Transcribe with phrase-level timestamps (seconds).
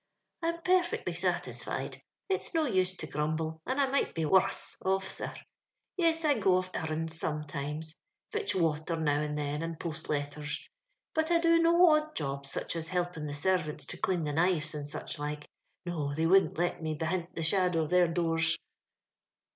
[0.23, 5.05] «< I'm perfectly satisfied; it's no use to grumble, and I might be worms ofi*,
[5.05, 5.31] sir.
[5.95, 7.99] Yes, I go of arrinds some times;
[8.31, 10.67] fitch water now and then, and post letters;
[11.13, 14.73] but I do no odd jobs, such as hilping the servants to dean the knives,
[14.73, 15.47] or such like.
[15.85, 18.57] No: they wouldn't let me behint the shadow of their doors."